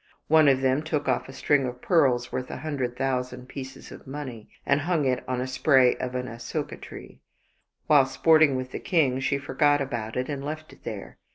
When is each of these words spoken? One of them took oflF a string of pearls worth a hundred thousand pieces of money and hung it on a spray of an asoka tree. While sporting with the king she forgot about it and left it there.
One 0.29 0.47
of 0.47 0.61
them 0.61 0.81
took 0.81 1.05
oflF 1.05 1.27
a 1.27 1.31
string 1.33 1.63
of 1.67 1.79
pearls 1.79 2.31
worth 2.31 2.49
a 2.49 2.57
hundred 2.57 2.95
thousand 2.97 3.47
pieces 3.47 3.91
of 3.91 4.07
money 4.07 4.49
and 4.65 4.81
hung 4.81 5.05
it 5.05 5.23
on 5.29 5.39
a 5.41 5.45
spray 5.45 5.95
of 5.97 6.15
an 6.15 6.25
asoka 6.27 6.75
tree. 6.81 7.21
While 7.85 8.07
sporting 8.07 8.55
with 8.55 8.71
the 8.71 8.79
king 8.79 9.19
she 9.19 9.37
forgot 9.37 9.79
about 9.79 10.17
it 10.17 10.27
and 10.27 10.43
left 10.43 10.73
it 10.73 10.83
there. 10.85 11.19